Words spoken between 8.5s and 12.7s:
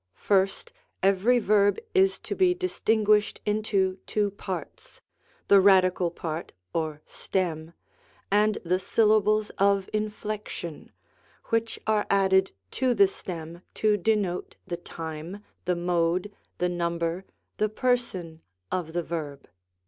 the Syllables of Inflection, which are added